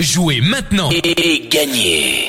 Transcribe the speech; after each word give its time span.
Jouez 0.00 0.40
maintenant 0.40 0.90
et 0.90 1.46
gagnez 1.48 2.26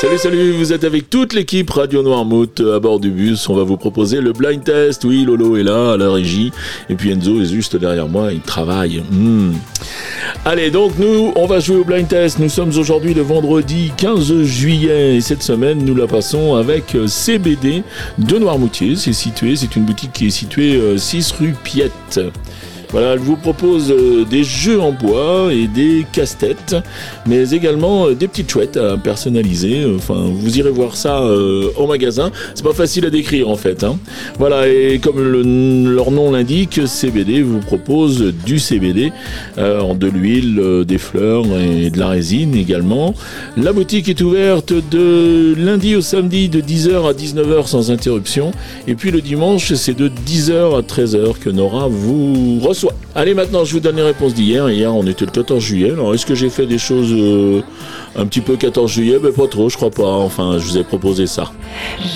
Salut, 0.00 0.16
salut, 0.16 0.52
vous 0.52 0.72
êtes 0.72 0.84
avec 0.84 1.10
toute 1.10 1.34
l'équipe 1.34 1.68
Radio 1.68 2.02
Noirmouth 2.02 2.58
à 2.74 2.80
bord 2.80 3.00
du 3.00 3.10
bus. 3.10 3.46
On 3.50 3.54
va 3.54 3.64
vous 3.64 3.76
proposer 3.76 4.22
le 4.22 4.32
blind 4.32 4.64
test. 4.64 5.04
Oui, 5.04 5.26
Lolo 5.26 5.58
est 5.58 5.62
là 5.62 5.92
à 5.92 5.96
la 5.98 6.10
régie. 6.10 6.52
Et 6.88 6.94
puis 6.94 7.10
Enzo 7.10 7.42
est 7.42 7.52
juste 7.52 7.76
derrière 7.76 8.08
moi, 8.08 8.32
il 8.32 8.40
travaille. 8.40 9.02
Hmm. 9.10 9.52
Allez, 10.46 10.70
donc 10.70 10.92
nous, 10.98 11.34
on 11.36 11.46
va 11.46 11.60
jouer 11.60 11.76
au 11.76 11.84
blind 11.84 12.08
test. 12.08 12.38
Nous 12.38 12.48
sommes 12.48 12.74
aujourd'hui 12.78 13.12
le 13.12 13.20
vendredi 13.20 13.92
15 13.98 14.44
juillet. 14.44 15.16
Et 15.16 15.20
cette 15.20 15.42
semaine, 15.42 15.84
nous 15.84 15.94
la 15.94 16.06
passons 16.06 16.54
avec 16.54 16.96
CBD 17.06 17.82
de 18.16 18.38
Noirmoutier. 18.38 18.96
C'est 18.96 19.12
situé, 19.12 19.54
c'est 19.54 19.76
une 19.76 19.84
boutique 19.84 20.14
qui 20.14 20.28
est 20.28 20.30
située 20.30 20.80
6 20.96 21.34
euh, 21.34 21.44
rue 21.44 21.54
Piette. 21.62 22.20
Voilà, 22.92 23.12
elle 23.12 23.20
vous 23.20 23.36
propose 23.36 23.92
euh, 23.92 24.24
des 24.24 24.42
jeux 24.42 24.80
en 24.80 24.90
bois 24.90 25.50
et 25.52 25.68
des 25.68 26.04
casse-têtes, 26.12 26.74
mais 27.24 27.50
également 27.50 28.08
euh, 28.08 28.14
des 28.14 28.26
petites 28.26 28.50
chouettes 28.50 28.76
à 28.76 28.96
personnaliser. 28.96 29.86
Enfin, 29.96 30.28
vous 30.32 30.58
irez 30.58 30.70
voir 30.70 30.96
ça 30.96 31.22
euh, 31.22 31.70
au 31.76 31.86
magasin. 31.86 32.32
C'est 32.56 32.64
pas 32.64 32.72
facile 32.72 33.06
à 33.06 33.10
décrire 33.10 33.48
en 33.48 33.54
fait. 33.54 33.84
Hein. 33.84 33.96
Voilà, 34.40 34.66
et 34.66 34.98
comme 34.98 35.20
leur 35.88 36.10
nom 36.10 36.32
l'indique, 36.32 36.80
CBD 36.84 37.42
vous 37.42 37.60
propose 37.60 38.34
du 38.44 38.58
CBD, 38.58 39.12
de 39.56 40.06
l'huile, 40.08 40.84
des 40.86 40.98
fleurs 40.98 41.44
et 41.60 41.90
de 41.90 41.98
la 41.98 42.08
résine 42.08 42.56
également. 42.56 43.14
La 43.56 43.72
boutique 43.72 44.08
est 44.08 44.20
ouverte 44.20 44.72
de 44.90 45.54
lundi 45.56 45.94
au 45.94 46.00
samedi 46.00 46.48
de 46.48 46.60
10h 46.60 47.08
à 47.08 47.12
19h 47.12 47.66
sans 47.66 47.90
interruption. 47.90 48.50
Et 48.88 48.94
puis 48.94 49.10
le 49.10 49.20
dimanche, 49.20 49.74
c'est 49.74 49.96
de 49.96 50.08
10h 50.08 50.76
à 50.76 50.82
13h 50.82 51.38
que 51.38 51.50
Nora 51.50 51.86
vous 51.88 52.58
reçoit 52.60 52.79
Allez, 53.14 53.34
maintenant, 53.34 53.64
je 53.64 53.72
vous 53.72 53.80
donne 53.80 53.96
les 53.96 54.02
réponses 54.02 54.34
d'hier. 54.34 54.68
Hier, 54.70 54.94
on 54.94 55.06
était 55.06 55.24
le 55.24 55.30
14 55.30 55.62
juillet. 55.62 55.90
Alors, 55.90 56.14
est-ce 56.14 56.26
que 56.26 56.34
j'ai 56.34 56.50
fait 56.50 56.66
des 56.66 56.78
choses 56.78 57.12
euh, 57.12 57.62
un 58.16 58.26
petit 58.26 58.40
peu 58.40 58.56
14 58.56 58.90
juillet? 58.90 59.18
Ben, 59.18 59.32
pas 59.32 59.46
trop, 59.46 59.68
je 59.68 59.76
crois 59.76 59.90
pas. 59.90 60.02
Enfin, 60.04 60.58
je 60.58 60.64
vous 60.64 60.78
ai 60.78 60.84
proposé 60.84 61.26
ça. 61.26 61.52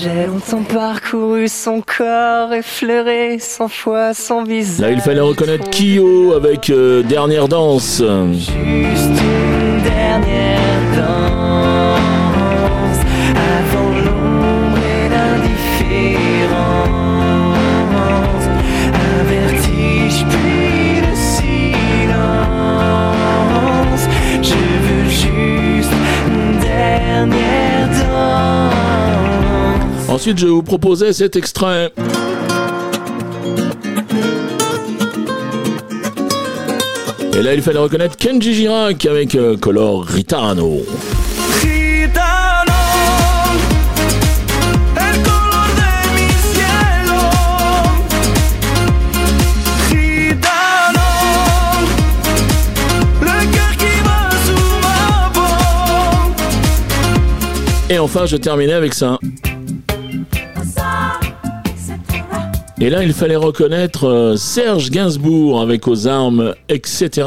J'ai 0.01 0.27
longtemps 0.27 0.63
parcouru 0.63 1.47
son 1.47 1.81
corps, 1.81 2.53
effleuré 2.53 3.39
son 3.39 3.67
fois 3.67 4.13
son 4.13 4.43
visage. 4.43 4.79
Là, 4.79 4.91
il 4.91 5.01
fallait 5.01 5.21
reconnaître 5.21 5.69
Kyo 5.69 6.33
avec 6.33 6.69
euh, 6.69 7.03
Dernière 7.03 7.47
Danse. 7.47 8.01
Juste 8.33 9.21
une 9.21 9.81
dernière 9.83 10.64
Ensuite, 30.25 30.39
je 30.39 30.47
vous 30.47 30.63
proposais 30.63 31.13
cet 31.13 31.35
extrait. 31.35 31.93
Et 37.35 37.43
là, 37.43 37.53
il 37.53 37.61
fallait 37.61 37.77
reconnaître 37.77 38.17
Kenji 38.17 38.55
Girac 38.55 39.05
avec 39.05 39.35
euh, 39.35 39.55
Color 39.55 40.03
Ritano. 40.03 40.81
Et 57.91 57.99
enfin, 57.99 58.25
je 58.25 58.37
terminais 58.37 58.73
avec 58.73 58.95
ça. 58.95 59.19
Et 62.81 62.89
là, 62.89 63.03
il 63.03 63.13
fallait 63.13 63.37
reconnaître 63.37 64.05
euh, 64.05 64.35
Serge 64.35 64.89
Gainsbourg 64.89 65.61
avec 65.61 65.87
aux 65.87 66.07
armes, 66.07 66.53
etc. 66.67 67.23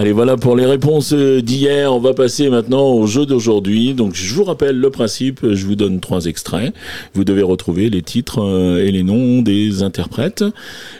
Allez, 0.00 0.12
voilà 0.12 0.38
pour 0.38 0.56
les 0.56 0.64
réponses 0.64 1.12
d'hier. 1.12 1.92
On 1.92 1.98
va 1.98 2.14
passer 2.14 2.48
maintenant 2.48 2.88
au 2.88 3.06
jeu 3.06 3.26
d'aujourd'hui. 3.26 3.92
Donc, 3.92 4.14
je 4.14 4.34
vous 4.34 4.44
rappelle 4.44 4.78
le 4.78 4.88
principe. 4.88 5.40
Je 5.42 5.66
vous 5.66 5.74
donne 5.74 6.00
trois 6.00 6.24
extraits. 6.24 6.72
Vous 7.12 7.22
devez 7.22 7.42
retrouver 7.42 7.90
les 7.90 8.00
titres 8.00 8.40
euh, 8.40 8.82
et 8.82 8.92
les 8.92 9.02
noms 9.02 9.42
des 9.42 9.82
interprètes. 9.82 10.42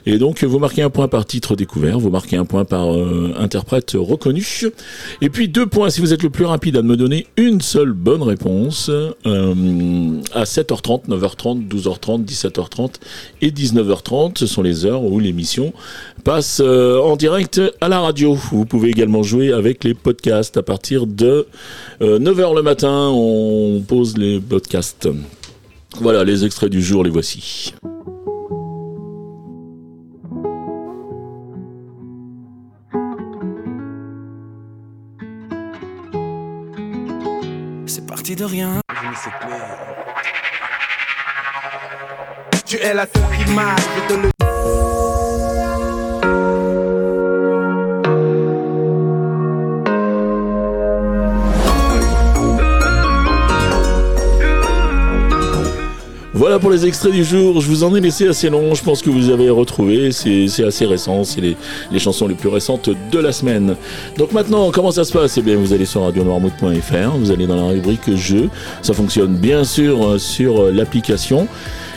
Et 0.04 0.18
donc, 0.18 0.44
vous 0.44 0.58
marquez 0.58 0.82
un 0.82 0.90
point 0.90 1.08
par 1.08 1.24
titre 1.24 1.56
découvert. 1.56 1.98
Vous 1.98 2.10
marquez 2.10 2.36
un 2.36 2.44
point 2.44 2.66
par 2.66 2.94
euh, 2.94 3.32
interprète 3.38 3.92
reconnu. 3.94 4.46
Et 5.22 5.30
puis, 5.30 5.48
deux 5.48 5.64
points 5.64 5.88
si 5.88 6.02
vous 6.02 6.12
êtes 6.12 6.22
le 6.22 6.28
plus 6.28 6.44
rapide 6.44 6.76
à 6.76 6.82
me 6.82 6.94
donner 6.94 7.26
une 7.38 7.62
seule 7.62 7.94
bonne 7.94 8.22
réponse 8.22 8.90
euh, 8.90 10.20
à 10.34 10.44
7h30, 10.44 11.08
9h30, 11.08 11.66
12h30, 11.68 12.26
17h30 12.26 12.96
et 13.40 13.50
19h30. 13.50 14.36
Ce 14.36 14.46
sont 14.46 14.60
les 14.60 14.84
heures 14.84 15.04
où 15.04 15.20
l'émission 15.20 15.72
passe 16.22 16.60
en 16.60 17.16
direct 17.16 17.62
à 17.80 17.88
la 17.88 18.00
radio. 18.00 18.34
Vous 18.34 18.66
pouvez 18.66 18.89
également 18.90 19.22
jouer 19.22 19.52
avec 19.52 19.84
les 19.84 19.94
podcasts. 19.94 20.56
À 20.56 20.62
partir 20.62 21.06
de 21.06 21.46
9h 22.00 22.40
euh, 22.40 22.54
le 22.54 22.62
matin, 22.62 23.10
on 23.12 23.82
pose 23.86 24.16
les 24.16 24.40
podcasts. 24.40 25.08
Voilà, 26.00 26.24
les 26.24 26.44
extraits 26.44 26.70
du 26.70 26.82
jour, 26.82 27.02
les 27.02 27.10
voici. 27.10 27.74
C'est 37.86 38.06
parti 38.06 38.36
de 38.36 38.44
rien. 38.44 38.80
Tu 42.64 42.76
es 42.76 42.94
la 42.94 43.04
seule 43.06 43.50
image 43.50 43.80
de 44.08 44.14
le 44.14 44.89
Voilà 56.32 56.60
pour 56.60 56.70
les 56.70 56.86
extraits 56.86 57.12
du 57.12 57.24
jour. 57.24 57.60
Je 57.60 57.66
vous 57.66 57.82
en 57.82 57.94
ai 57.96 58.00
laissé 58.00 58.28
assez 58.28 58.50
long. 58.50 58.72
Je 58.74 58.84
pense 58.84 59.02
que 59.02 59.10
vous 59.10 59.30
avez 59.30 59.50
retrouvé. 59.50 60.12
C'est 60.12 60.64
assez 60.64 60.86
récent. 60.86 61.24
C'est 61.24 61.40
les, 61.40 61.98
chansons 61.98 62.28
les 62.28 62.36
plus 62.36 62.48
récentes 62.48 62.88
de 62.88 63.18
la 63.18 63.32
semaine. 63.32 63.74
Donc 64.16 64.30
maintenant, 64.30 64.70
comment 64.70 64.92
ça 64.92 65.02
se 65.02 65.12
passe? 65.12 65.38
Eh 65.38 65.42
bien, 65.42 65.56
vous 65.56 65.72
allez 65.72 65.86
sur 65.86 66.02
radionoirmouth.fr. 66.02 67.16
Vous 67.18 67.32
allez 67.32 67.48
dans 67.48 67.56
la 67.56 67.64
rubrique 67.64 68.14
jeux. 68.14 68.48
Ça 68.80 68.94
fonctionne 68.94 69.34
bien 69.34 69.64
sûr 69.64 70.06
euh, 70.06 70.18
sur 70.18 70.62
euh, 70.62 70.70
l'application. 70.70 71.48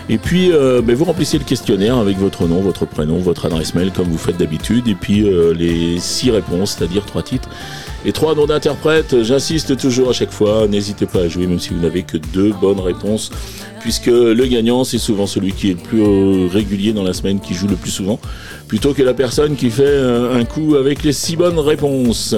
Et 0.09 0.17
puis, 0.17 0.51
euh, 0.51 0.81
ben, 0.81 0.95
vous 0.95 1.05
remplissez 1.05 1.37
le 1.37 1.43
questionnaire 1.43 1.97
avec 1.97 2.17
votre 2.17 2.47
nom, 2.47 2.59
votre 2.59 2.85
prénom, 2.85 3.19
votre 3.19 3.45
adresse 3.45 3.75
mail, 3.75 3.91
comme 3.91 4.07
vous 4.07 4.17
faites 4.17 4.37
d'habitude. 4.37 4.87
Et 4.87 4.95
puis, 4.95 5.25
les 5.55 5.99
six 5.99 6.31
réponses, 6.31 6.75
c'est-à-dire 6.77 7.05
trois 7.05 7.21
titres 7.21 7.49
et 8.05 8.11
trois 8.11 8.35
noms 8.35 8.45
d'interprètes. 8.45 9.23
J'insiste 9.23 9.77
toujours 9.77 10.09
à 10.09 10.13
chaque 10.13 10.31
fois. 10.31 10.67
N'hésitez 10.67 11.05
pas 11.05 11.21
à 11.21 11.27
jouer, 11.27 11.47
même 11.47 11.59
si 11.59 11.69
vous 11.69 11.79
n'avez 11.79 12.03
que 12.03 12.17
deux 12.17 12.53
bonnes 12.61 12.79
réponses 12.79 13.31
puisque 13.83 14.07
le 14.07 14.45
gagnant, 14.45 14.85
c'est 14.85 14.97
souvent 14.97 15.27
celui 15.27 15.51
qui 15.51 15.69
est 15.69 15.73
le 15.73 15.79
plus 15.79 16.01
euh, 16.01 16.47
régulier 16.47 16.93
dans 16.93 17.03
la 17.03 17.11
semaine, 17.11 17.41
qui 17.41 17.53
joue 17.53 17.67
le 17.67 17.75
plus 17.75 17.91
souvent, 17.91 18.17
plutôt 18.69 18.93
que 18.93 19.03
la 19.03 19.13
personne 19.13 19.57
qui 19.57 19.69
fait 19.69 19.83
euh, 19.85 20.39
un 20.39 20.45
coup 20.45 20.75
avec 20.75 21.03
les 21.03 21.11
six 21.11 21.35
bonnes 21.35 21.59
réponses. 21.59 22.33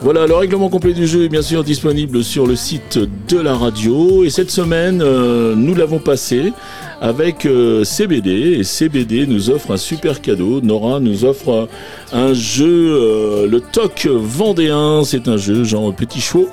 Voilà, 0.00 0.26
le 0.26 0.34
règlement 0.34 0.70
complet 0.70 0.94
du 0.94 1.06
jeu 1.06 1.24
est 1.24 1.28
bien 1.28 1.42
sûr 1.42 1.64
disponible 1.64 2.24
sur 2.24 2.46
le 2.46 2.56
site 2.56 2.98
de 3.28 3.38
la 3.38 3.54
radio, 3.54 4.24
et 4.24 4.30
cette 4.30 4.50
semaine, 4.50 5.02
euh, 5.02 5.54
nous 5.54 5.74
l'avons 5.74 5.98
passé 5.98 6.54
avec 7.02 7.46
CBD, 7.84 8.30
et 8.58 8.64
CBD 8.64 9.26
nous 9.26 9.50
offre 9.50 9.72
un 9.72 9.76
super 9.76 10.22
cadeau. 10.22 10.62
Nora 10.62 10.98
nous 10.98 11.26
offre 11.26 11.68
un 12.10 12.32
jeu, 12.32 13.46
le 13.46 13.60
TOC 13.60 14.08
vendéen, 14.10 15.04
c'est 15.06 15.28
un 15.28 15.36
jeu 15.36 15.64
genre 15.64 15.94
petit 15.94 16.20
chevaux 16.20 16.48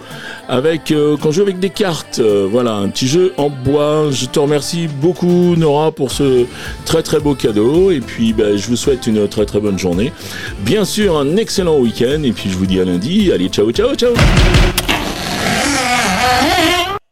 avec 0.47 0.91
euh, 0.91 1.17
qu'on 1.17 1.31
joue 1.31 1.41
avec 1.41 1.59
des 1.59 1.69
cartes. 1.69 2.19
Euh, 2.19 2.47
voilà, 2.50 2.75
un 2.75 2.89
petit 2.89 3.07
jeu 3.07 3.33
en 3.38 3.50
bois. 3.50 4.07
Je 4.11 4.25
te 4.27 4.39
remercie 4.39 4.88
beaucoup 4.88 5.55
Nora 5.57 5.91
pour 5.91 6.11
ce 6.11 6.45
très 6.85 7.03
très 7.03 7.19
beau 7.19 7.35
cadeau 7.35 7.91
et 7.91 8.00
puis 8.00 8.33
ben, 8.33 8.57
je 8.57 8.67
vous 8.67 8.75
souhaite 8.75 9.07
une 9.07 9.27
très 9.27 9.45
très 9.45 9.59
bonne 9.59 9.77
journée. 9.77 10.13
Bien 10.59 10.85
sûr, 10.85 11.17
un 11.17 11.35
excellent 11.35 11.77
week-end 11.77 12.21
et 12.23 12.31
puis 12.31 12.50
je 12.50 12.55
vous 12.55 12.65
dis 12.65 12.79
à 12.79 12.85
lundi. 12.85 13.31
Allez, 13.31 13.50
ciao 13.50 13.71
ciao 13.71 13.95
ciao. 13.95 14.13